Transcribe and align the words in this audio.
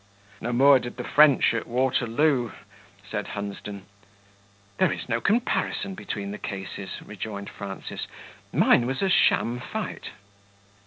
"No 0.41 0.51
more 0.51 0.79
did 0.79 0.97
the 0.97 1.03
French 1.03 1.53
at 1.53 1.67
Waterloo," 1.67 2.53
said 3.07 3.27
Hunsden. 3.27 3.85
"There 4.79 4.91
is 4.91 5.07
no 5.07 5.21
comparison 5.21 5.93
between 5.93 6.31
the 6.31 6.39
cases," 6.39 6.89
rejoined 7.05 7.51
Frances; 7.51 8.07
"mine 8.51 8.87
was 8.87 9.03
a 9.03 9.09
sham 9.09 9.59
fight." 9.59 10.09